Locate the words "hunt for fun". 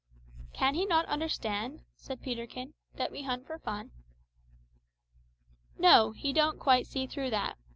3.21-3.91